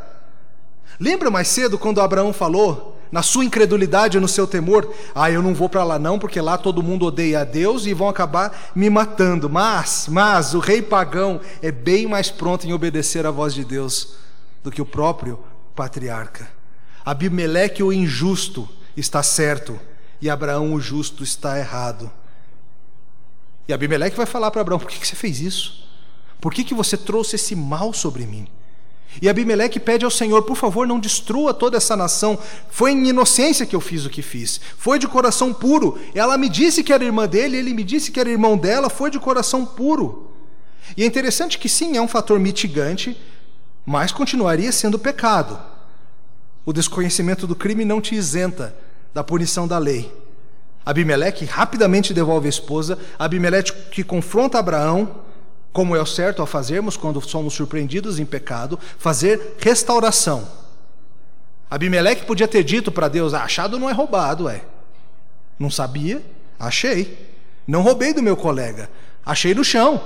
[0.98, 5.42] Lembra mais cedo quando Abraão falou, na sua incredulidade e no seu temor: Ah, eu
[5.42, 8.70] não vou para lá não, porque lá todo mundo odeia a Deus e vão acabar
[8.74, 9.48] me matando.
[9.48, 14.14] Mas, mas, o rei pagão é bem mais pronto em obedecer à voz de Deus
[14.62, 15.38] do que o próprio
[15.74, 16.48] patriarca.
[17.04, 18.68] Abimeleque, o injusto,
[19.00, 19.80] está certo
[20.20, 22.10] e Abraão, o justo, está errado.
[23.66, 25.88] E Abimeleque vai falar para Abraão: por que, que você fez isso?
[26.40, 28.46] Por que, que você trouxe esse mal sobre mim?
[29.20, 32.38] E Abimeleque pede ao Senhor: por favor, não destrua toda essa nação.
[32.68, 34.60] Foi em inocência que eu fiz o que fiz.
[34.76, 35.98] Foi de coração puro.
[36.14, 38.90] Ela me disse que era irmã dele, ele me disse que era irmão dela.
[38.90, 40.30] Foi de coração puro.
[40.96, 43.16] E é interessante que sim, é um fator mitigante,
[43.86, 45.58] mas continuaria sendo pecado.
[46.66, 48.76] O desconhecimento do crime não te isenta
[49.12, 50.12] da punição da lei.
[50.84, 52.98] Abimeleque rapidamente devolve a esposa.
[53.18, 55.22] Abimeleque que confronta Abraão,
[55.72, 60.48] como é o certo a fazermos quando somos surpreendidos em pecado, fazer restauração.
[61.70, 64.64] Abimeleque podia ter dito para Deus: ah, achado não é roubado, é.
[65.58, 66.22] Não sabia?
[66.58, 67.28] Achei.
[67.66, 68.90] Não roubei do meu colega,
[69.24, 70.02] achei no chão.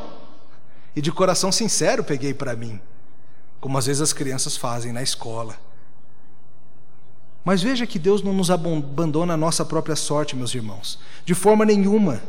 [0.94, 2.78] E de coração sincero peguei para mim,
[3.60, 5.56] como às vezes as crianças fazem na escola.
[7.44, 11.64] Mas veja que Deus não nos abandona a nossa própria sorte, meus irmãos, de forma
[11.64, 12.22] nenhuma,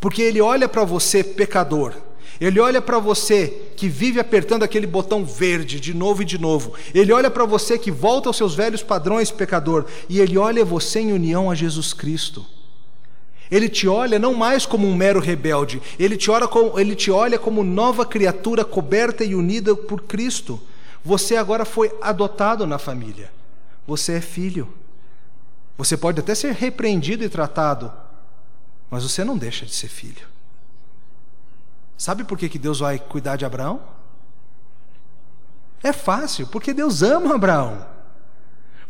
[0.00, 1.92] porque Ele olha para você, pecador,
[2.40, 6.72] Ele olha para você que vive apertando aquele botão verde de novo e de novo,
[6.94, 11.00] Ele olha para você que volta aos seus velhos padrões, pecador, e Ele olha você
[11.00, 12.46] em união a Jesus Cristo.
[13.50, 17.38] Ele te olha não mais como um mero rebelde, ele te, como, ele te olha
[17.38, 20.58] como nova criatura coberta e unida por Cristo.
[21.04, 23.30] Você agora foi adotado na família.
[23.86, 24.72] Você é filho.
[25.76, 27.92] Você pode até ser repreendido e tratado,
[28.90, 30.26] mas você não deixa de ser filho.
[31.96, 33.80] Sabe por que, que Deus vai cuidar de Abraão?
[35.82, 37.86] É fácil, porque Deus ama Abraão.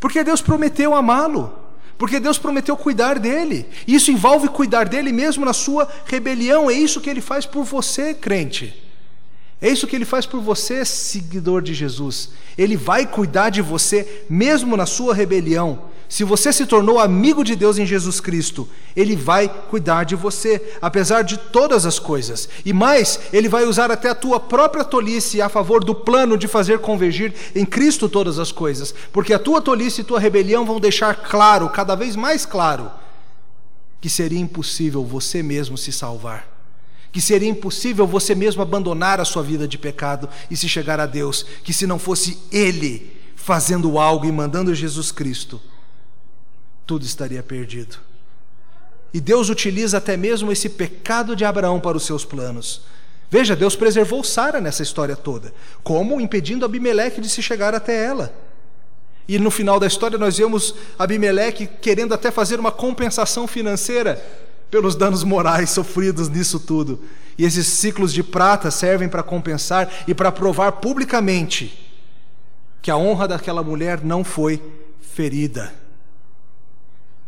[0.00, 1.58] Porque Deus prometeu amá-lo.
[1.96, 3.68] Porque Deus prometeu cuidar dele.
[3.86, 6.68] Isso envolve cuidar dele mesmo na sua rebelião.
[6.68, 8.81] É isso que ele faz por você, crente.
[9.62, 12.30] É isso que ele faz por você, seguidor de Jesus.
[12.58, 15.84] Ele vai cuidar de você mesmo na sua rebelião.
[16.08, 20.76] Se você se tornou amigo de Deus em Jesus Cristo, Ele vai cuidar de você,
[20.82, 22.48] apesar de todas as coisas.
[22.66, 26.46] E mais, Ele vai usar até a tua própria tolice a favor do plano de
[26.48, 28.92] fazer convergir em Cristo todas as coisas.
[29.10, 32.90] Porque a tua tolice e tua rebelião vão deixar claro, cada vez mais claro,
[34.00, 36.51] que seria impossível você mesmo se salvar
[37.12, 41.04] que seria impossível você mesmo abandonar a sua vida de pecado e se chegar a
[41.04, 45.60] Deus, que se não fosse Ele fazendo algo e mandando Jesus Cristo,
[46.86, 47.98] tudo estaria perdido.
[49.12, 52.80] E Deus utiliza até mesmo esse pecado de Abraão para os seus planos.
[53.30, 58.34] Veja, Deus preservou Sara nessa história toda, como impedindo Abimeleque de se chegar até ela.
[59.28, 64.22] E no final da história nós vemos Abimeleque querendo até fazer uma compensação financeira
[64.72, 66.98] pelos danos morais sofridos nisso tudo.
[67.36, 71.92] E esses ciclos de prata servem para compensar e para provar publicamente
[72.80, 74.62] que a honra daquela mulher não foi
[74.98, 75.74] ferida.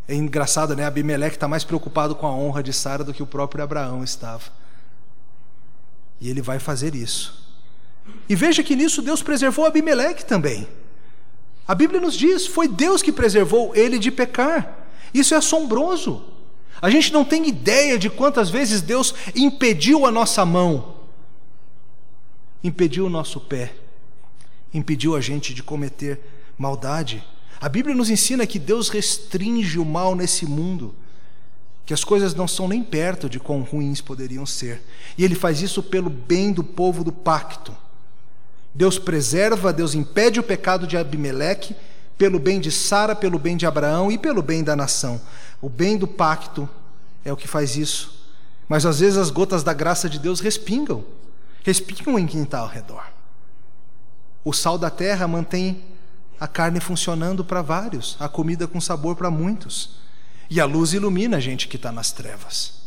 [0.08, 0.86] É engraçado, né?
[0.86, 4.44] Abimeleque está mais preocupado com a honra de Sara do que o próprio Abraão estava.
[6.18, 7.46] E ele vai fazer isso.
[8.26, 10.66] E veja que nisso Deus preservou Abimeleque também.
[11.68, 14.88] A Bíblia nos diz: foi Deus que preservou ele de pecar.
[15.12, 16.33] Isso é assombroso.
[16.84, 20.96] A gente não tem ideia de quantas vezes Deus impediu a nossa mão,
[22.62, 23.72] impediu o nosso pé,
[24.70, 26.20] impediu a gente de cometer
[26.58, 27.24] maldade.
[27.58, 30.94] A Bíblia nos ensina que Deus restringe o mal nesse mundo,
[31.86, 34.82] que as coisas não são nem perto de quão ruins poderiam ser.
[35.16, 37.74] E Ele faz isso pelo bem do povo do pacto.
[38.74, 41.74] Deus preserva, Deus impede o pecado de Abimeleque,
[42.18, 45.18] pelo bem de Sara, pelo bem de Abraão e pelo bem da nação.
[45.64, 46.68] O bem do pacto
[47.24, 48.22] é o que faz isso.
[48.68, 51.02] Mas às vezes as gotas da graça de Deus respingam,
[51.62, 53.10] respingam em quem está ao redor.
[54.44, 55.82] O sal da terra mantém
[56.38, 59.92] a carne funcionando para vários, a comida com sabor para muitos.
[60.50, 62.82] E a luz ilumina a gente que está nas trevas.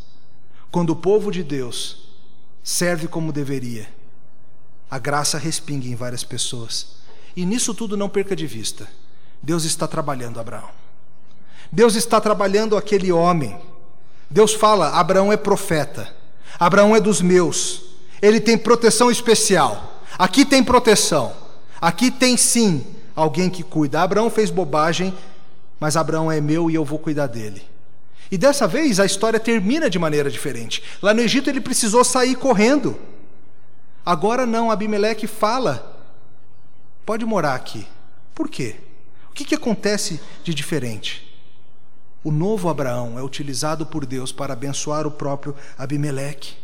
[0.70, 2.10] Quando o povo de Deus
[2.64, 3.90] serve como deveria,
[4.88, 6.98] a graça respinga em várias pessoas.
[7.36, 8.88] E nisso tudo não perca de vista.
[9.42, 10.70] Deus está trabalhando Abraão.
[11.72, 13.58] Deus está trabalhando aquele homem.
[14.30, 16.14] Deus fala: Abraão é profeta,
[16.60, 17.84] Abraão é dos meus,
[18.22, 20.02] ele tem proteção especial.
[20.18, 21.34] Aqui tem proteção,
[21.80, 24.02] aqui tem sim alguém que cuida.
[24.02, 25.14] Abraão fez bobagem,
[25.80, 27.62] mas Abraão é meu e eu vou cuidar dele.
[28.32, 30.84] E dessa vez a história termina de maneira diferente.
[31.02, 33.00] Lá no Egito ele precisou sair correndo.
[34.06, 35.96] Agora não, Abimeleque fala:
[37.06, 37.88] pode morar aqui.
[38.34, 38.76] Por quê?
[39.30, 41.27] O que, que acontece de diferente?
[42.24, 46.56] O novo Abraão é utilizado por Deus para abençoar o próprio Abimeleque.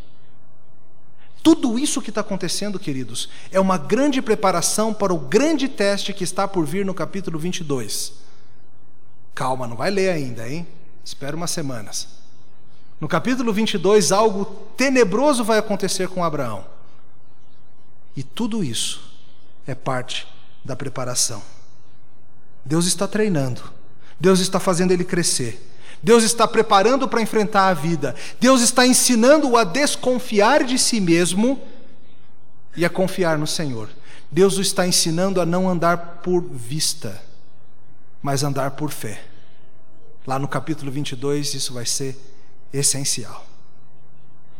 [1.42, 6.24] Tudo isso que está acontecendo, queridos, é uma grande preparação para o grande teste que
[6.24, 8.14] está por vir no capítulo 22.
[9.34, 10.66] Calma, não vai ler ainda, hein?
[11.04, 12.08] Espera umas semanas.
[12.98, 14.46] No capítulo 22, algo
[14.76, 16.64] tenebroso vai acontecer com Abraão.
[18.16, 19.02] E tudo isso
[19.66, 20.26] é parte
[20.64, 21.42] da preparação.
[22.64, 23.62] Deus está treinando
[24.24, 25.60] Deus está fazendo ele crescer.
[26.02, 28.14] Deus está preparando para enfrentar a vida.
[28.40, 31.60] Deus está ensinando-o a desconfiar de si mesmo
[32.74, 33.90] e a confiar no Senhor.
[34.30, 37.22] Deus o está ensinando a não andar por vista,
[38.22, 39.22] mas andar por fé.
[40.26, 42.16] Lá no capítulo 22, isso vai ser
[42.72, 43.46] essencial.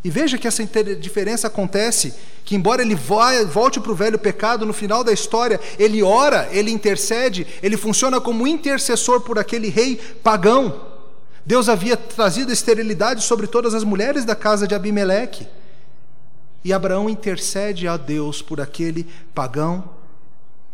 [0.04, 0.62] E veja que essa
[1.00, 2.12] diferença acontece,
[2.44, 6.70] que embora ele volte para o velho pecado, no final da história, ele ora, ele
[6.70, 10.92] intercede, ele funciona como intercessor por aquele rei pagão.
[11.46, 15.48] Deus havia trazido esterilidade sobre todas as mulheres da casa de Abimeleque.
[16.62, 19.88] E Abraão intercede a Deus por aquele pagão,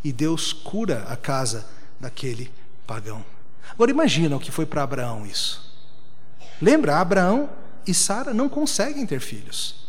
[0.03, 1.67] e Deus cura a casa
[2.01, 2.51] daquele
[2.85, 3.25] pagão.
[3.71, 5.73] Agora imagina o que foi para Abraão isso.
[6.61, 7.49] Lembra, Abraão
[7.87, 9.87] e Sara não conseguem ter filhos.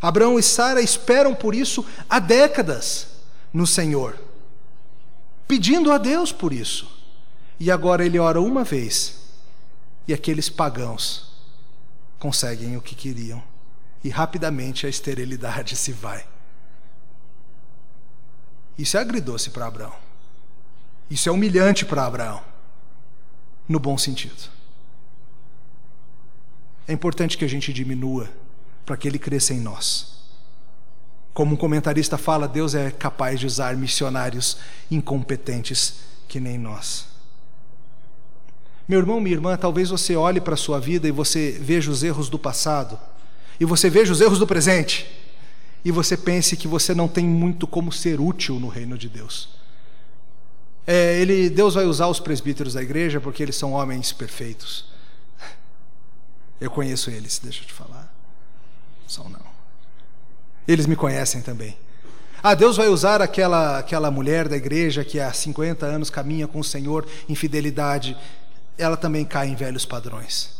[0.00, 3.08] Abraão e Sara esperam por isso há décadas
[3.52, 4.18] no Senhor,
[5.48, 6.92] pedindo a Deus por isso.
[7.58, 9.20] E agora ele ora uma vez,
[10.06, 11.32] e aqueles pagãos
[12.18, 13.42] conseguem o que queriam,
[14.02, 16.26] e rapidamente a esterilidade se vai.
[18.76, 19.94] Isso é agridoce para Abraão.
[21.08, 22.42] Isso é humilhante para Abraão,
[23.68, 24.50] no bom sentido.
[26.86, 28.28] É importante que a gente diminua
[28.84, 30.14] para que ele cresça em nós.
[31.32, 34.58] Como um comentarista fala, Deus é capaz de usar missionários
[34.90, 35.94] incompetentes
[36.28, 37.06] que nem nós.
[38.86, 42.02] Meu irmão, minha irmã, talvez você olhe para a sua vida e você veja os
[42.02, 42.98] erros do passado,
[43.58, 45.10] e você veja os erros do presente,
[45.84, 49.48] e você pense que você não tem muito como ser útil no reino de Deus.
[50.86, 54.84] É, ele, Deus vai usar os presbíteros da igreja porque eles são homens perfeitos.
[56.60, 58.12] Eu conheço eles, deixa eu te falar.
[59.06, 59.54] São não.
[60.66, 61.76] Eles me conhecem também.
[62.42, 66.60] Ah, Deus vai usar aquela, aquela mulher da igreja que há 50 anos caminha com
[66.60, 68.16] o Senhor em fidelidade.
[68.76, 70.50] Ela também cai em velhos padrões.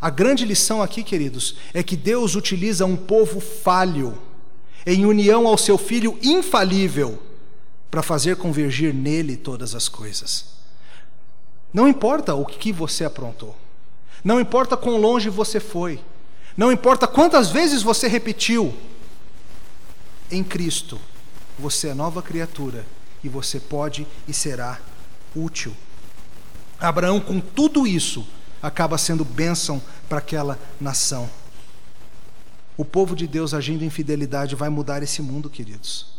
[0.00, 4.18] A grande lição aqui, queridos, é que Deus utiliza um povo falho,
[4.86, 7.20] em união ao seu filho infalível,
[7.90, 10.46] para fazer convergir nele todas as coisas.
[11.72, 13.56] Não importa o que você aprontou.
[14.24, 16.00] Não importa quão longe você foi,
[16.56, 18.74] não importa quantas vezes você repetiu,
[20.30, 20.98] em Cristo
[21.58, 22.86] você é nova criatura
[23.22, 24.80] e você pode e será
[25.36, 25.74] útil.
[26.80, 28.26] Abraão, com tudo isso,
[28.62, 31.28] acaba sendo bênção para aquela nação.
[32.76, 36.14] O povo de Deus agindo em fidelidade vai mudar esse mundo, queridos.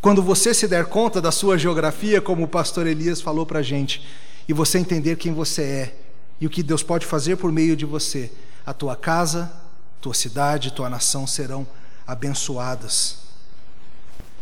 [0.00, 3.62] Quando você se der conta da sua geografia, como o pastor Elias falou para a
[3.62, 4.06] gente,
[4.48, 5.96] e você entender quem você é,
[6.40, 8.30] e o que Deus pode fazer por meio de você.
[8.64, 9.52] A tua casa,
[10.00, 11.66] tua cidade, tua nação serão
[12.06, 13.18] abençoadas.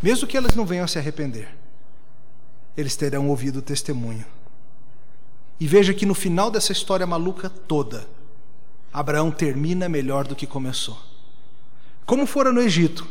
[0.02, 1.48] Mesmo que elas não venham a se arrepender,
[2.76, 4.26] eles terão ouvido o testemunho.
[5.58, 8.06] E veja que no final dessa história maluca toda,
[8.92, 10.98] Abraão termina melhor do que começou.
[12.04, 13.08] Como fora no Egito,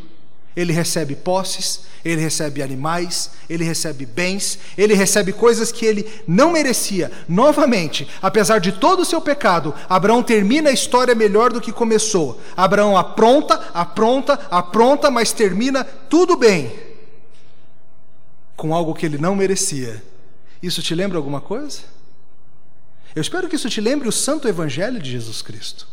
[0.56, 6.52] ele recebe posses, ele recebe animais, ele recebe bens, ele recebe coisas que ele não
[6.52, 7.12] merecia.
[7.28, 12.40] Novamente, apesar de todo o seu pecado, Abraão termina a história melhor do que começou.
[12.56, 16.72] Abraão apronta, apronta, apronta, mas termina tudo bem
[18.56, 20.04] com algo que ele não merecia.
[20.62, 21.82] Isso te lembra alguma coisa?
[23.16, 25.88] Eu espero que isso te lembre o santo evangelho de Jesus Cristo.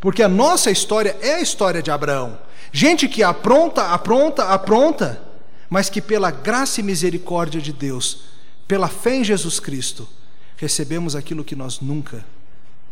[0.00, 2.38] Porque a nossa história é a história de Abraão.
[2.72, 5.22] Gente que apronta, apronta, apronta,
[5.68, 8.22] mas que pela graça e misericórdia de Deus,
[8.66, 10.08] pela fé em Jesus Cristo,
[10.56, 12.24] recebemos aquilo que nós nunca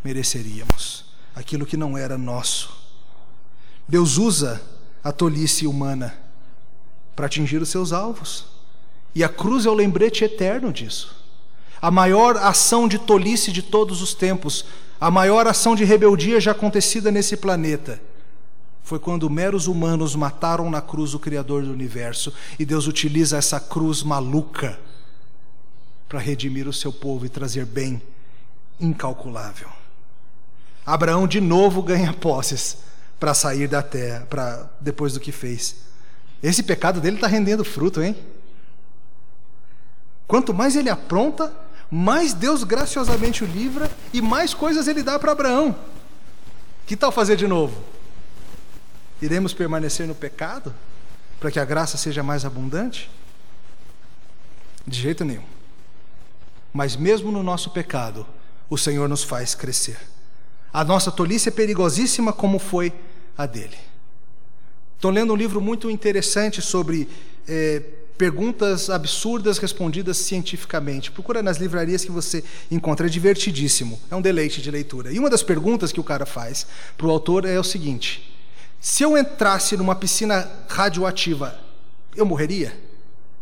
[0.03, 2.71] mereceríamos, aquilo que não era nosso.
[3.89, 4.61] Deus usa
[5.03, 6.17] a tolice humana
[7.15, 8.47] para atingir os seus alvos.
[9.15, 11.17] E a cruz é o lembrete eterno disso.
[11.81, 14.67] A maior ação de tolice de todos os tempos
[15.01, 18.01] a maior ação de rebeldia já acontecida nesse planeta
[18.87, 23.59] foi quando meros humanos mataram na cruz o Criador do universo, e Deus utiliza essa
[23.59, 24.79] cruz maluca
[26.09, 28.01] para redimir o seu povo e trazer bem
[28.79, 29.69] incalculável.
[30.87, 32.79] Abraão de novo ganha posses
[33.19, 35.75] para sair da terra, para depois do que fez.
[36.41, 38.15] Esse pecado dele está rendendo fruto, hein?
[40.29, 41.53] Quanto mais ele apronta,
[41.91, 45.77] mais Deus graciosamente o livra e mais coisas ele dá para Abraão.
[46.87, 47.83] Que tal fazer de novo?
[49.21, 50.75] Iremos permanecer no pecado
[51.41, 53.11] para que a graça seja mais abundante?
[54.87, 55.45] De jeito nenhum.
[56.73, 58.27] Mas mesmo no nosso pecado,
[58.69, 59.99] o Senhor nos faz crescer.
[60.73, 62.93] A nossa tolice é perigosíssima como foi
[63.37, 63.77] a dele.
[64.95, 67.09] Estou lendo um livro muito interessante sobre
[67.49, 67.83] eh,
[68.17, 71.11] perguntas absurdas respondidas cientificamente.
[71.11, 75.13] Procura nas livrarias que você encontra, é divertidíssimo, é um deleite de leitura.
[75.13, 78.35] E uma das perguntas que o cara faz para o autor é o seguinte:
[78.81, 81.59] se eu entrasse numa piscina radioativa,
[82.15, 82.79] eu morreria?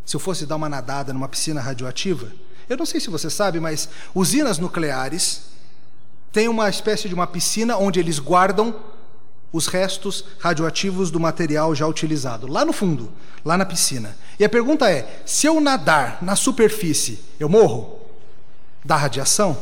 [0.05, 2.31] Se eu fosse dar uma nadada numa piscina radioativa?
[2.69, 5.43] Eu não sei se você sabe, mas usinas nucleares
[6.33, 8.75] tem uma espécie de uma piscina onde eles guardam
[9.55, 13.13] os restos radioativos do material já utilizado, lá no fundo,
[13.45, 14.17] lá na piscina.
[14.37, 18.01] E a pergunta é: se eu nadar na superfície, eu morro?
[18.85, 19.57] Da radiação?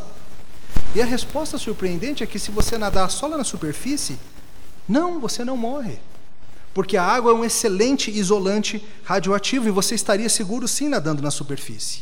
[0.94, 4.18] E a resposta surpreendente é que se você nadar só lá na superfície,
[4.88, 5.98] não, você não morre.
[6.72, 11.30] Porque a água é um excelente isolante radioativo e você estaria seguro sim nadando na
[11.30, 12.00] superfície.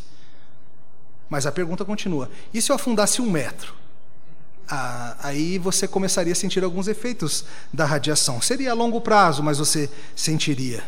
[1.28, 3.79] Mas a pergunta continua: e se eu afundasse um metro?
[4.70, 8.40] Ah, aí você começaria a sentir alguns efeitos da radiação.
[8.40, 10.84] Seria a longo prazo, mas você sentiria.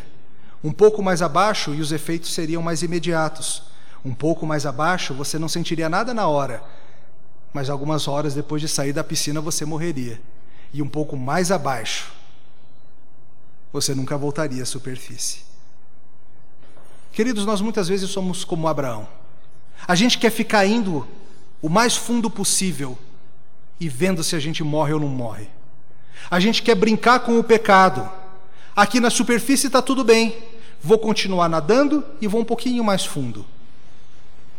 [0.63, 3.63] Um pouco mais abaixo e os efeitos seriam mais imediatos.
[4.05, 6.63] Um pouco mais abaixo você não sentiria nada na hora,
[7.53, 10.21] mas algumas horas depois de sair da piscina você morreria.
[10.73, 12.13] E um pouco mais abaixo
[13.73, 15.39] você nunca voltaria à superfície.
[17.11, 19.07] Queridos, nós muitas vezes somos como Abraão.
[19.85, 21.05] A gente quer ficar indo
[21.61, 22.97] o mais fundo possível
[23.83, 25.47] e vendo se a gente morre ou não morre.
[26.31, 28.09] A gente quer brincar com o pecado.
[28.73, 30.37] Aqui na superfície está tudo bem.
[30.81, 33.45] Vou continuar nadando e vou um pouquinho mais fundo.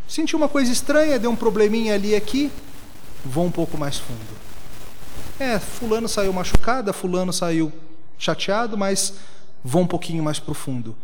[0.06, 2.52] Senti uma coisa estranha, deu um probleminha ali aqui,
[3.24, 4.20] vou um pouco mais fundo.
[5.40, 7.72] É, fulano saiu machucada, fulano saiu
[8.18, 9.14] chateado, mas
[9.64, 10.94] vou um pouquinho mais profundo.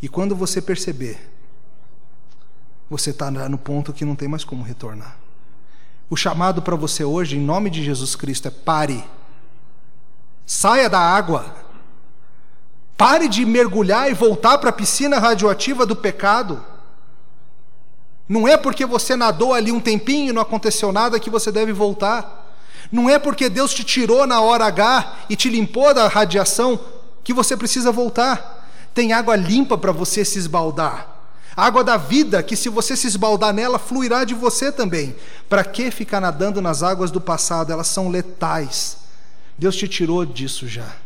[0.00, 1.18] E quando você perceber,
[2.88, 5.25] você está no ponto que não tem mais como retornar.
[6.08, 9.04] O chamado para você hoje, em nome de Jesus Cristo, é pare.
[10.44, 11.46] Saia da água.
[12.96, 16.64] Pare de mergulhar e voltar para a piscina radioativa do pecado.
[18.28, 21.72] Não é porque você nadou ali um tempinho e não aconteceu nada que você deve
[21.72, 22.54] voltar.
[22.90, 26.78] Não é porque Deus te tirou na hora H e te limpou da radiação
[27.24, 28.68] que você precisa voltar.
[28.94, 31.15] Tem água limpa para você se esbaldar.
[31.56, 35.16] Água da vida, que se você se esbaldar nela, fluirá de você também.
[35.48, 37.72] Para que ficar nadando nas águas do passado?
[37.72, 38.98] Elas são letais.
[39.56, 40.96] Deus te tirou disso já.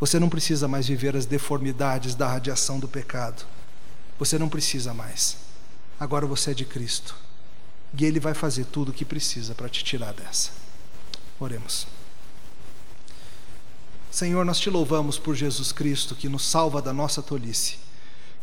[0.00, 3.44] Você não precisa mais viver as deformidades da radiação do pecado.
[4.18, 5.36] Você não precisa mais.
[6.00, 7.14] Agora você é de Cristo.
[7.98, 10.50] E Ele vai fazer tudo o que precisa para te tirar dessa.
[11.38, 11.86] Oremos.
[14.10, 17.91] Senhor, nós te louvamos por Jesus Cristo que nos salva da nossa tolice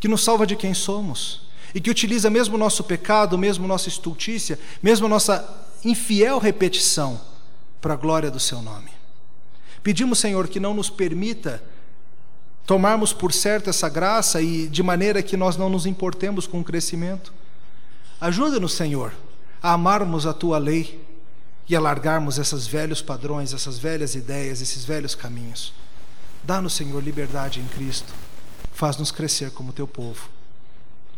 [0.00, 1.42] que nos salva de quem somos
[1.74, 7.20] e que utiliza mesmo o nosso pecado, mesmo nossa estultícia, mesmo nossa infiel repetição
[7.80, 8.90] para a glória do seu nome.
[9.82, 11.62] Pedimos, Senhor, que não nos permita
[12.66, 16.64] tomarmos por certo essa graça e de maneira que nós não nos importemos com o
[16.64, 17.32] crescimento.
[18.20, 19.12] Ajuda-nos, Senhor,
[19.62, 21.04] a amarmos a tua lei
[21.68, 25.72] e a largarmos esses velhos padrões, essas velhas ideias, esses velhos caminhos.
[26.42, 28.12] Dá-nos, Senhor, liberdade em Cristo
[28.80, 30.30] Faz-nos crescer como teu povo.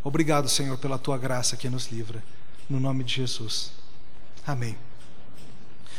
[0.03, 2.21] Obrigado, Senhor, pela tua graça que nos livra.
[2.69, 3.71] No nome de Jesus.
[4.45, 4.77] Amém.